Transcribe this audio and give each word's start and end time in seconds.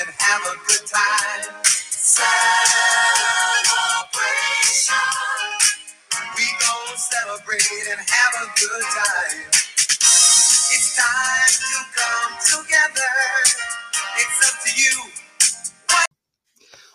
and 0.00 0.10
have 0.18 0.42
a 0.42 0.56
good 0.66 0.86
time. 0.86 1.62
Celebration. 1.62 2.24
We 6.36 6.46
gon' 6.58 6.96
celebrate 6.96 7.62
and 7.90 8.00
have 8.00 8.34
a 8.42 8.46
good 8.58 8.82
time. 8.82 9.50
It's 9.54 10.96
time 10.96 11.54
to 11.60 11.78
come 11.94 12.32
together. 12.42 13.14
It's 14.18 14.38
up 14.48 14.56
to 14.64 14.70
you. 14.82 14.94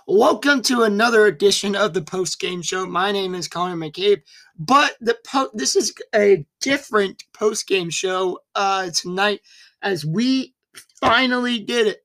Welcome 0.08 0.62
to 0.64 0.84
another 0.84 1.28
edition 1.28 1.78
of 1.78 1.94
the 1.94 2.02
post 2.02 2.38
game 2.42 2.62
show. 2.62 2.86
My 2.86 3.14
name 3.14 3.34
is 3.34 3.48
Connor 3.48 3.78
McCabe, 3.78 4.24
but 4.58 4.98
the 5.00 5.16
po- 5.26 5.52
this 5.54 5.78
is 5.78 5.94
a 6.14 6.46
different 6.60 7.24
post 7.32 7.66
game 7.66 7.90
show 7.92 8.40
uh, 8.56 8.90
tonight 8.94 9.40
as 9.82 10.06
we 10.06 10.54
finally 11.00 11.60
did 11.60 11.88
it. 11.88 12.04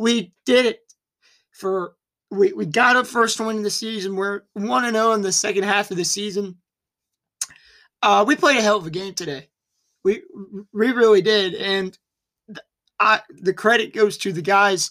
We 0.00 0.32
did 0.46 0.64
it 0.64 0.80
for 1.52 1.92
we, 2.30 2.54
we 2.54 2.64
got 2.64 2.96
a 2.96 3.04
first 3.04 3.38
win 3.38 3.58
of 3.58 3.62
the 3.64 3.70
season. 3.70 4.16
We're 4.16 4.42
one 4.54 4.86
and 4.86 4.94
zero 4.94 5.12
in 5.12 5.20
the 5.20 5.30
second 5.30 5.64
half 5.64 5.90
of 5.90 5.98
the 5.98 6.04
season. 6.04 6.56
Uh, 8.02 8.24
we 8.26 8.34
played 8.34 8.56
a 8.56 8.62
hell 8.62 8.78
of 8.78 8.86
a 8.86 8.90
game 8.90 9.12
today. 9.12 9.50
We 10.02 10.22
we 10.72 10.92
really 10.92 11.20
did, 11.20 11.54
and 11.54 11.98
I, 12.98 13.20
the 13.28 13.52
credit 13.52 13.92
goes 13.92 14.16
to 14.18 14.32
the 14.32 14.40
guys 14.40 14.90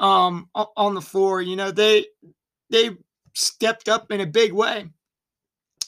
um 0.00 0.48
on 0.54 0.94
the 0.94 1.00
floor 1.00 1.42
you 1.42 1.56
know 1.56 1.72
they 1.72 2.06
they 2.70 2.90
stepped 3.34 3.88
up 3.88 4.12
in 4.12 4.20
a 4.20 4.26
big 4.26 4.52
way 4.52 4.88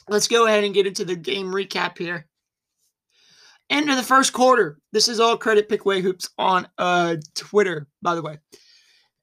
let's 0.08 0.26
go 0.26 0.46
ahead 0.46 0.64
and 0.64 0.74
get 0.74 0.88
into 0.88 1.04
the 1.04 1.14
game 1.14 1.46
recap 1.46 1.96
here 1.96 2.26
end 3.70 3.90
of 3.90 3.96
the 3.96 4.02
first 4.02 4.32
quarter 4.32 4.78
this 4.92 5.08
is 5.08 5.20
all 5.20 5.36
credit 5.36 5.68
pickway 5.68 6.00
hoops 6.02 6.28
on 6.38 6.66
uh 6.78 7.16
twitter 7.34 7.86
by 8.02 8.14
the 8.14 8.22
way 8.22 8.38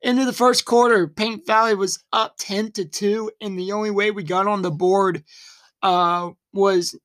end 0.04 0.20
of 0.20 0.26
the 0.26 0.34
first 0.34 0.66
quarter 0.66 1.08
paint 1.08 1.45
valley 1.45 1.76
was 1.76 2.04
up 2.14 2.36
10 2.39 2.72
to 2.72 2.86
2 2.86 3.31
and 3.42 3.58
the 3.58 3.72
only 3.72 3.92
way 3.92 4.12
we 4.12 4.23
got 4.23 4.48
on 4.48 4.62
the 4.62 4.72
board 4.72 5.23
uh 5.84 6.30
was 6.54 6.98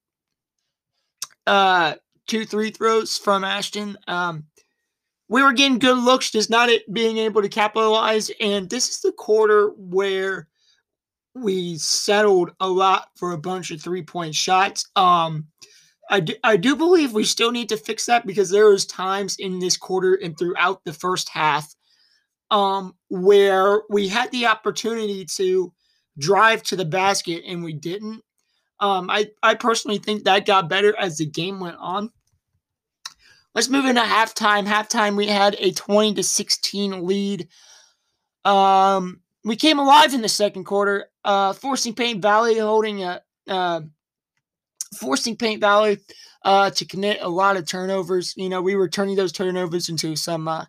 uh 1.47 1.95
two 2.27 2.45
three 2.45 2.71
throws 2.71 3.19
from 3.19 3.45
ashton 3.45 3.97
um 4.07 4.45
we 5.33 5.43
were 5.43 5.55
getting 5.55 5.79
good 5.79 5.97
looks, 5.97 6.31
just 6.31 6.51
not 6.51 6.69
it 6.69 6.93
being 6.93 7.17
able 7.17 7.41
to 7.41 7.49
capitalize. 7.49 8.31
And 8.39 8.69
this 8.69 8.91
is 8.91 9.01
the 9.01 9.13
quarter 9.13 9.69
where 9.79 10.47
we 11.35 11.79
settled 11.79 12.51
a 12.61 12.69
lot 12.69 13.09
for 13.17 13.33
a 13.33 13.39
bunch 13.39 13.71
of 13.71 13.81
three 13.81 14.03
point 14.03 14.35
shots. 14.35 14.91
Um, 14.95 15.47
I 16.13 16.21
do, 16.21 16.35
I 16.45 16.59
do 16.59 16.77
believe 16.77 17.15
we 17.15 17.25
still 17.25 17.51
need 17.51 17.71
to 17.71 17.79
fix 17.79 18.05
that 18.05 18.27
because 18.27 18.51
there 18.51 18.69
was 18.69 18.85
times 18.85 19.37
in 19.39 19.61
this 19.61 19.79
quarter 19.79 20.13
and 20.15 20.37
throughout 20.37 20.85
the 20.85 20.93
first 20.93 21.31
half 21.31 21.75
um, 22.51 22.95
where 23.09 23.81
we 23.89 24.09
had 24.09 24.31
the 24.31 24.45
opportunity 24.45 25.25
to 25.37 25.73
drive 26.19 26.63
to 26.65 26.77
the 26.77 26.85
basket 26.85 27.45
and 27.49 27.65
we 27.65 27.73
didn't. 27.73 28.21
Um, 28.79 29.09
I, 29.09 29.31
I 29.43 29.55
personally 29.55 29.97
think 29.97 30.25
that 30.25 30.45
got 30.45 30.69
better 30.69 30.95
as 30.99 31.17
the 31.17 31.25
game 31.25 31.61
went 31.61 31.79
on. 31.79 32.11
Let's 33.55 33.71
move 33.71 33.87
into 33.87 34.03
halftime. 34.03 34.67
Halftime, 34.67 35.17
we 35.17 35.29
had 35.29 35.57
a 35.61 35.73
20 35.73 36.13
to 36.15 36.23
16 36.23 37.07
lead. 37.07 37.49
Um, 38.45 39.23
we 39.45 39.57
came 39.57 39.79
alive 39.79 40.13
in 40.13 40.21
the 40.21 40.29
second 40.29 40.65
quarter, 40.65 41.07
uh, 41.25 41.55
forcing 41.55 41.95
Paint 41.95 42.21
Valley 42.21 42.59
holding 42.59 43.03
a 43.03 43.23
uh, 43.49 43.81
forcing 44.99 45.37
Paint 45.37 45.61
Valley 45.61 45.99
uh, 46.45 46.71
to 46.71 46.85
commit 46.85 47.19
a 47.21 47.29
lot 47.29 47.57
of 47.57 47.67
turnovers. 47.67 48.35
You 48.37 48.49
know, 48.49 48.63
we 48.63 48.77
were 48.77 48.89
turning 48.89 49.17
those 49.17 49.33
turnovers 49.33 49.89
into 49.89 50.17
some 50.17 50.49
uh, 50.49 50.65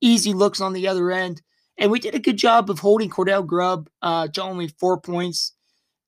easy 0.00 0.32
looks 0.32 0.60
on 0.60 0.72
the 0.72 0.88
other 0.88 1.10
end, 1.10 1.42
and 1.78 1.90
we 1.90 1.98
did 1.98 2.14
a 2.14 2.20
good 2.20 2.36
job 2.36 2.70
of 2.70 2.78
holding 2.78 3.10
Cordell 3.10 3.46
Grubb 3.46 3.88
uh, 4.02 4.28
to 4.28 4.42
only 4.42 4.68
four 4.68 5.00
points. 5.00 5.52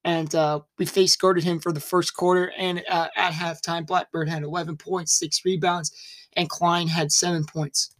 And 0.04 0.34
uh, 0.34 0.60
we 0.78 0.84
face 0.84 1.14
guarded 1.14 1.44
him 1.44 1.60
for 1.60 1.70
the 1.70 1.78
first 1.78 2.14
quarter. 2.14 2.52
And 2.58 2.82
uh, 2.90 3.06
at 3.16 3.32
halftime, 3.32 3.86
Blackburn 3.86 4.26
had 4.26 4.42
11 4.42 4.76
points, 4.76 5.16
six 5.16 5.44
rebounds, 5.44 5.92
and 6.32 6.48
Klein 6.48 6.88
had 6.88 7.12
seven 7.12 7.44
points. 7.44 7.94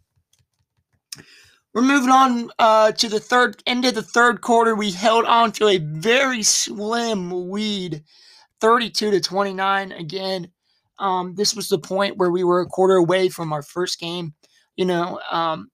We're 1.74 1.82
moving 1.82 2.10
on 2.10 2.50
uh, 2.58 2.92
to 2.92 3.08
the 3.08 3.20
third 3.20 3.62
end 3.66 3.86
of 3.86 3.94
the 3.94 4.02
third 4.02 4.42
quarter. 4.42 4.74
We 4.74 4.90
held 4.90 5.24
on 5.24 5.52
to 5.52 5.68
a 5.68 5.78
very 5.78 6.42
slim 6.42 7.50
lead, 7.50 8.02
32 8.62 9.10
to 9.10 9.20
29. 9.20 9.92
Again, 9.92 10.48
um, 11.00 11.34
this 11.34 11.54
was 11.54 11.68
the 11.68 11.78
point 11.78 12.16
where 12.16 12.30
we 12.30 12.44
were 12.44 12.60
a 12.60 12.66
quarter 12.66 12.94
away 12.94 13.28
from 13.28 13.52
our 13.52 13.62
first 13.62 13.98
game. 13.98 14.34
You 14.76 14.84
know, 14.84 15.20
um, 15.30 15.68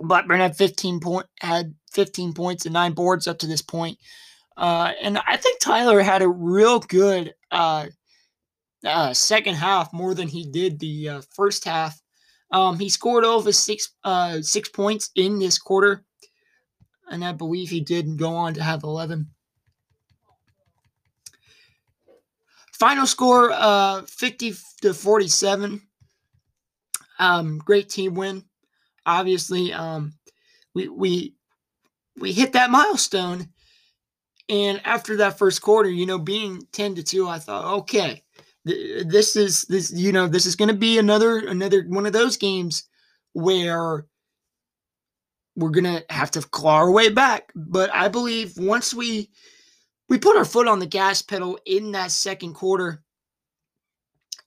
Blackburn 0.00 0.40
had 0.40 0.56
15 0.56 1.00
point 1.00 1.26
had 1.40 1.74
15 1.92 2.32
points 2.34 2.64
and 2.64 2.72
nine 2.72 2.92
boards 2.92 3.26
up 3.26 3.38
to 3.40 3.48
this 3.48 3.62
point. 3.62 3.98
Uh, 4.56 4.92
and 5.02 5.18
I 5.26 5.36
think 5.36 5.58
Tyler 5.60 6.00
had 6.00 6.22
a 6.22 6.28
real 6.28 6.78
good 6.78 7.34
uh, 7.50 7.86
uh, 8.86 9.12
second 9.12 9.56
half, 9.56 9.92
more 9.92 10.14
than 10.14 10.28
he 10.28 10.48
did 10.50 10.78
the 10.78 11.08
uh, 11.08 11.22
first 11.34 11.64
half. 11.64 12.00
Um, 12.52 12.78
he 12.78 12.88
scored 12.88 13.24
over 13.24 13.52
six 13.52 13.92
uh, 14.04 14.40
six 14.40 14.68
points 14.68 15.10
in 15.16 15.40
this 15.40 15.58
quarter, 15.58 16.04
and 17.10 17.24
I 17.24 17.32
believe 17.32 17.70
he 17.70 17.80
did 17.80 18.16
go 18.16 18.34
on 18.34 18.54
to 18.54 18.62
have 18.62 18.84
eleven. 18.84 19.30
Final 22.80 23.06
score: 23.06 23.52
uh, 23.52 24.02
fifty 24.02 24.54
to 24.82 24.92
forty-seven. 24.92 25.80
Um, 27.20 27.58
great 27.58 27.88
team 27.88 28.14
win. 28.14 28.44
Obviously, 29.06 29.72
um, 29.72 30.14
we 30.74 30.88
we 30.88 31.34
we 32.18 32.32
hit 32.32 32.54
that 32.54 32.70
milestone 32.70 33.50
and 34.50 34.80
after 34.84 35.16
that 35.18 35.38
first 35.38 35.62
quarter, 35.62 35.88
you 35.88 36.06
know, 36.06 36.18
being 36.18 36.66
10 36.72 36.96
to 36.96 37.04
2, 37.04 37.28
I 37.28 37.38
thought, 37.38 37.78
okay, 37.78 38.24
th- 38.66 39.06
this 39.06 39.36
is 39.36 39.62
this, 39.62 39.92
you 39.92 40.10
know, 40.10 40.26
this 40.26 40.44
is 40.44 40.56
going 40.56 40.68
to 40.68 40.74
be 40.74 40.98
another 40.98 41.38
another 41.38 41.84
one 41.86 42.04
of 42.04 42.12
those 42.12 42.36
games 42.36 42.88
where 43.32 44.06
we're 45.54 45.70
going 45.70 45.84
to 45.84 46.04
have 46.10 46.32
to 46.32 46.42
claw 46.42 46.78
our 46.78 46.90
way 46.90 47.10
back. 47.10 47.52
But 47.54 47.94
I 47.94 48.08
believe 48.08 48.54
once 48.58 48.92
we 48.92 49.30
we 50.10 50.18
put 50.18 50.36
our 50.36 50.44
foot 50.44 50.68
on 50.68 50.80
the 50.80 50.86
gas 50.86 51.22
pedal 51.22 51.58
in 51.64 51.92
that 51.92 52.10
second 52.10 52.52
quarter 52.52 53.02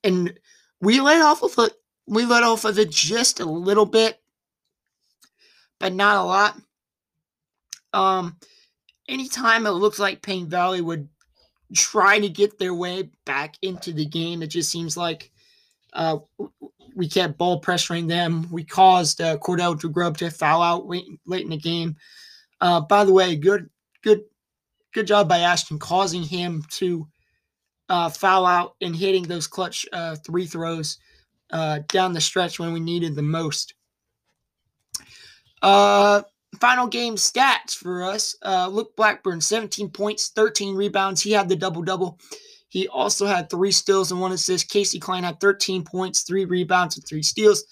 and 0.04 0.38
we 0.80 1.00
let 1.00 1.22
off 1.22 1.42
of 1.42 1.54
it, 1.58 1.72
we 2.06 2.26
let 2.26 2.44
off 2.44 2.64
of 2.64 2.78
it 2.78 2.90
just 2.90 3.40
a 3.40 3.44
little 3.44 3.86
bit, 3.86 4.20
but 5.80 5.92
not 5.92 6.18
a 6.18 6.22
lot. 6.22 6.56
Um 7.92 8.36
anytime 9.08 9.66
it 9.66 9.70
looks 9.70 9.98
like 9.98 10.22
Paint 10.22 10.48
Valley 10.48 10.80
would 10.80 11.08
try 11.74 12.18
to 12.18 12.28
get 12.28 12.58
their 12.58 12.74
way 12.74 13.10
back 13.24 13.56
into 13.62 13.92
the 13.92 14.06
game, 14.06 14.42
it 14.42 14.48
just 14.48 14.70
seems 14.70 14.96
like 14.96 15.30
uh, 15.92 16.18
we 16.94 17.08
kept 17.08 17.38
ball 17.38 17.60
pressuring 17.60 18.08
them. 18.08 18.48
We 18.50 18.64
caused 18.64 19.20
uh, 19.20 19.38
Cordell 19.38 19.78
Grubb 19.92 20.18
to 20.18 20.30
foul 20.30 20.62
out 20.62 20.86
late, 20.86 21.06
late 21.26 21.44
in 21.44 21.50
the 21.50 21.56
game. 21.56 21.96
Uh, 22.60 22.80
by 22.80 23.04
the 23.04 23.12
way, 23.12 23.36
good, 23.36 23.68
good, 24.02 24.24
good 24.94 25.06
job 25.06 25.28
by 25.28 25.40
Ashton 25.40 25.78
causing 25.78 26.22
him 26.22 26.64
to 26.70 27.06
uh, 27.88 28.08
foul 28.08 28.46
out 28.46 28.76
and 28.80 28.96
hitting 28.96 29.24
those 29.24 29.46
clutch 29.46 29.84
uh, 29.92 30.16
three 30.16 30.46
throws 30.46 30.98
uh, 31.50 31.80
down 31.88 32.12
the 32.12 32.20
stretch 32.20 32.58
when 32.58 32.72
we 32.72 32.80
needed 32.80 33.14
the 33.14 33.22
most. 33.22 33.74
Uh, 35.60 36.22
final 36.60 36.86
game 36.86 37.16
stats 37.16 37.74
for 37.74 38.04
us. 38.04 38.36
Uh, 38.42 38.68
Luke 38.68 38.94
Blackburn, 38.96 39.40
17 39.40 39.90
points, 39.90 40.30
13 40.34 40.74
rebounds. 40.74 41.20
He 41.20 41.32
had 41.32 41.48
the 41.48 41.56
double 41.56 41.82
double. 41.82 42.18
He 42.68 42.88
also 42.88 43.26
had 43.26 43.50
three 43.50 43.72
steals 43.72 44.10
and 44.10 44.20
one 44.20 44.32
assist. 44.32 44.70
Casey 44.70 44.98
Klein 44.98 45.24
had 45.24 45.40
13 45.40 45.84
points, 45.84 46.22
three 46.22 46.44
rebounds, 46.44 46.96
and 46.96 47.06
three 47.06 47.22
steals. 47.22 47.64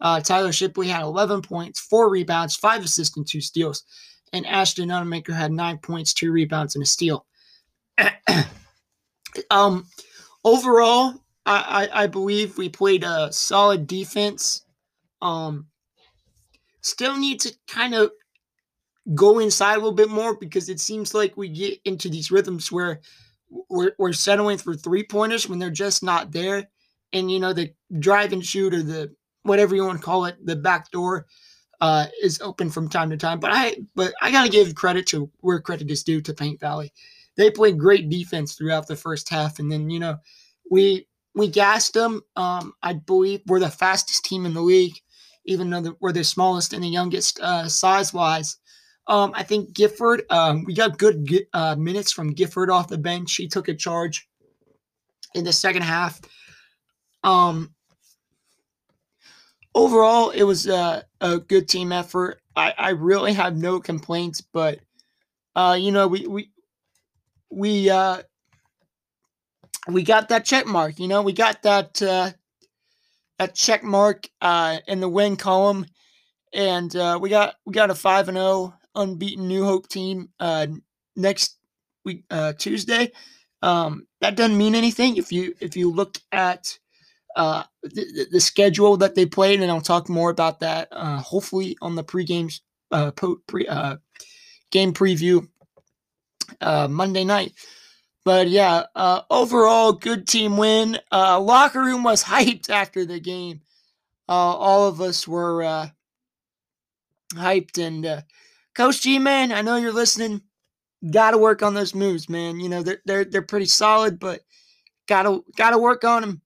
Uh, 0.00 0.20
Tyler 0.20 0.52
Shipley 0.52 0.88
had 0.88 1.02
11 1.02 1.42
points, 1.42 1.80
four 1.80 2.08
rebounds, 2.10 2.56
five 2.56 2.84
assists, 2.84 3.16
and 3.16 3.26
two 3.26 3.40
steals. 3.40 3.84
And 4.32 4.46
Ashton 4.46 4.90
Unamaker 4.90 5.32
had 5.32 5.52
nine 5.52 5.78
points, 5.78 6.12
two 6.12 6.32
rebounds, 6.32 6.74
and 6.74 6.82
a 6.82 6.86
steal. 6.86 7.26
um, 9.50 9.86
overall, 10.44 11.14
I, 11.46 11.88
I, 11.92 12.02
I 12.02 12.06
believe 12.06 12.58
we 12.58 12.68
played 12.68 13.04
a 13.04 13.32
solid 13.32 13.86
defense. 13.86 14.64
Um, 15.22 15.66
still 16.80 17.16
need 17.16 17.40
to 17.40 17.54
kind 17.66 17.94
of 17.94 18.12
go 19.14 19.38
inside 19.38 19.74
a 19.74 19.78
little 19.78 19.92
bit 19.92 20.10
more 20.10 20.36
because 20.36 20.68
it 20.68 20.80
seems 20.80 21.14
like 21.14 21.36
we 21.36 21.48
get 21.48 21.80
into 21.84 22.08
these 22.08 22.30
rhythms 22.30 22.70
where 22.70 23.00
we're, 23.70 23.92
we're 23.98 24.12
settling 24.12 24.58
for 24.58 24.74
three 24.74 25.02
pointers 25.02 25.48
when 25.48 25.58
they're 25.58 25.70
just 25.70 26.02
not 26.02 26.32
there. 26.32 26.68
And, 27.12 27.30
you 27.30 27.40
know, 27.40 27.54
the 27.54 27.72
drive 27.98 28.34
and 28.34 28.44
shoot 28.44 28.74
or 28.74 28.82
the 28.82 29.14
whatever 29.42 29.74
you 29.74 29.84
want 29.84 29.98
to 29.98 30.04
call 30.04 30.26
it, 30.26 30.36
the 30.44 30.56
back 30.56 30.90
door 30.90 31.26
uh, 31.80 32.06
is 32.22 32.40
open 32.40 32.70
from 32.70 32.88
time 32.88 33.10
to 33.10 33.16
time. 33.16 33.40
But 33.40 33.50
I 33.52 33.76
but 33.94 34.12
I 34.20 34.30
gotta 34.30 34.50
give 34.50 34.74
credit 34.74 35.06
to 35.08 35.30
where 35.40 35.60
credit 35.60 35.90
is 35.90 36.02
due 36.02 36.20
to 36.22 36.34
Paint 36.34 36.60
Valley. 36.60 36.92
They 37.36 37.50
played 37.50 37.78
great 37.78 38.08
defense 38.08 38.54
throughout 38.54 38.86
the 38.86 38.96
first 38.96 39.28
half, 39.28 39.58
and 39.58 39.70
then 39.70 39.90
you 39.90 40.00
know 40.00 40.16
we 40.70 41.06
we 41.34 41.48
gassed 41.48 41.94
them. 41.94 42.22
Um, 42.36 42.72
I 42.82 42.94
believe 42.94 43.42
we're 43.46 43.60
the 43.60 43.70
fastest 43.70 44.24
team 44.24 44.44
in 44.44 44.54
the 44.54 44.60
league, 44.60 44.96
even 45.44 45.70
though 45.70 45.96
we're 46.00 46.12
the 46.12 46.24
smallest 46.24 46.72
and 46.72 46.82
the 46.82 46.88
youngest 46.88 47.40
uh, 47.40 47.68
size 47.68 48.12
wise. 48.12 48.56
Um, 49.06 49.32
I 49.34 49.42
think 49.42 49.72
Gifford, 49.72 50.24
um, 50.28 50.64
we 50.64 50.74
got 50.74 50.98
good 50.98 51.26
uh, 51.54 51.76
minutes 51.76 52.12
from 52.12 52.34
Gifford 52.34 52.68
off 52.68 52.88
the 52.88 52.98
bench. 52.98 53.36
He 53.36 53.48
took 53.48 53.68
a 53.68 53.74
charge 53.74 54.28
in 55.34 55.44
the 55.44 55.52
second 55.52 55.82
half. 55.82 56.20
Um, 57.24 57.74
overall, 59.74 60.30
it 60.30 60.42
was 60.42 60.66
a, 60.66 61.04
a 61.20 61.38
good 61.38 61.68
team 61.68 61.92
effort. 61.92 62.40
I, 62.56 62.74
I 62.76 62.90
really 62.90 63.32
have 63.34 63.56
no 63.56 63.80
complaints, 63.80 64.40
but 64.40 64.80
uh, 65.54 65.76
you 65.78 65.90
know, 65.90 66.06
we 66.06 66.26
we 66.26 66.50
we 67.50 67.90
uh, 67.90 68.22
we 69.88 70.02
got 70.02 70.28
that 70.28 70.44
check 70.44 70.66
mark. 70.66 70.98
You 70.98 71.08
know, 71.08 71.22
we 71.22 71.32
got 71.32 71.62
that 71.62 72.00
uh, 72.02 72.30
that 73.38 73.54
check 73.54 73.82
mark 73.82 74.28
uh, 74.40 74.78
in 74.86 75.00
the 75.00 75.08
win 75.08 75.36
column, 75.36 75.86
and 76.52 76.94
uh, 76.94 77.18
we 77.20 77.30
got 77.30 77.54
we 77.64 77.72
got 77.72 77.90
a 77.90 77.94
five 77.94 78.28
and 78.28 78.36
zero 78.36 78.46
oh 78.46 78.74
unbeaten 78.94 79.48
New 79.48 79.64
Hope 79.64 79.88
team 79.88 80.28
uh, 80.40 80.66
next 81.16 81.56
week 82.04 82.24
uh, 82.30 82.52
Tuesday. 82.52 83.12
Um, 83.62 84.06
that 84.20 84.36
doesn't 84.36 84.56
mean 84.56 84.74
anything 84.74 85.16
if 85.16 85.32
you 85.32 85.54
if 85.60 85.76
you 85.76 85.90
look 85.90 86.18
at 86.32 86.78
uh, 87.36 87.62
the, 87.82 88.26
the, 88.32 88.40
schedule 88.40 88.96
that 88.96 89.14
they 89.14 89.26
played, 89.26 89.60
and 89.60 89.70
I'll 89.70 89.80
talk 89.80 90.08
more 90.08 90.30
about 90.30 90.60
that 90.60 90.88
uh, 90.90 91.18
hopefully 91.18 91.76
on 91.80 91.94
the 91.94 92.02
pregame 92.02 92.52
uh, 92.90 93.10
pre, 93.10 93.66
uh, 93.68 93.96
game 94.70 94.92
preview 94.92 95.46
uh, 96.60 96.88
Monday 96.88 97.24
night. 97.24 97.52
But 98.24 98.48
yeah, 98.48 98.84
uh, 98.94 99.22
overall, 99.30 99.92
good 99.92 100.26
team 100.26 100.56
win. 100.56 100.98
Uh, 101.10 101.40
locker 101.40 101.80
room 101.80 102.02
was 102.02 102.24
hyped 102.24 102.70
after 102.70 103.06
the 103.06 103.20
game. 103.20 103.62
Uh, 104.28 104.32
all 104.32 104.86
of 104.86 105.00
us 105.00 105.26
were 105.26 105.62
uh, 105.62 105.88
hyped, 107.34 107.78
and 107.78 108.04
uh, 108.04 108.20
Coach 108.74 109.02
G, 109.02 109.18
man, 109.18 109.52
I 109.52 109.62
know 109.62 109.76
you're 109.76 109.92
listening. 109.92 110.42
Got 111.10 111.30
to 111.30 111.38
work 111.38 111.62
on 111.62 111.74
those 111.74 111.94
moves, 111.94 112.28
man. 112.28 112.60
You 112.60 112.68
know 112.68 112.82
they're 112.82 113.00
they're 113.06 113.24
they're 113.24 113.42
pretty 113.42 113.66
solid, 113.66 114.18
but 114.18 114.40
gotta 115.06 115.40
gotta 115.56 115.78
work 115.78 116.04
on 116.04 116.22
them 116.22 116.42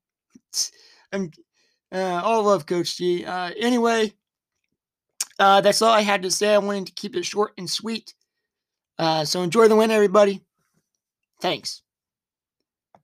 and 1.12 1.34
uh, 1.92 2.20
all 2.24 2.44
love 2.44 2.66
Coach 2.66 2.96
G. 2.96 3.24
Uh, 3.24 3.50
anyway, 3.58 4.12
uh, 5.38 5.60
that's 5.60 5.82
all 5.82 5.92
I 5.92 6.00
had 6.00 6.22
to 6.22 6.30
say. 6.30 6.54
I 6.54 6.58
wanted 6.58 6.86
to 6.86 6.92
keep 6.92 7.16
it 7.16 7.24
short 7.24 7.52
and 7.58 7.68
sweet. 7.68 8.14
Uh, 8.98 9.24
so 9.24 9.42
enjoy 9.42 9.68
the 9.68 9.76
win, 9.76 9.90
everybody. 9.90 10.42
Thanks. 11.40 11.82